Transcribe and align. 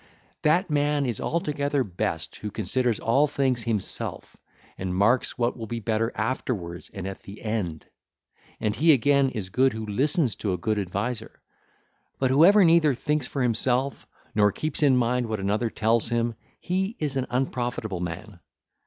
(ll. 0.01 0.41
293 0.45 0.73
319) 0.73 0.73
That 0.73 0.73
man 0.73 1.09
is 1.11 1.21
altogether 1.21 1.83
best 1.83 2.35
who 2.37 2.49
considers 2.49 2.99
all 2.99 3.27
things 3.27 3.61
himself 3.61 4.35
and 4.75 4.95
marks 4.95 5.37
what 5.37 5.55
will 5.55 5.67
be 5.67 5.79
better 5.79 6.11
afterwards 6.15 6.89
and 6.91 7.05
at 7.07 7.21
the 7.21 7.43
end; 7.43 7.85
and 8.59 8.75
he, 8.75 8.93
again, 8.93 9.29
is 9.29 9.49
good 9.51 9.73
who 9.73 9.85
listens 9.85 10.33
to 10.37 10.53
a 10.53 10.57
good 10.57 10.79
adviser; 10.79 11.39
but 12.17 12.31
whoever 12.31 12.65
neither 12.65 12.95
thinks 12.95 13.27
for 13.27 13.43
himself 13.43 14.07
nor 14.33 14.51
keeps 14.51 14.81
in 14.81 14.97
mind 14.97 15.27
what 15.27 15.39
another 15.39 15.69
tells 15.69 16.09
him, 16.09 16.33
he 16.59 16.95
is 16.97 17.15
an 17.15 17.27
unprofitable 17.29 17.99
man. 17.99 18.39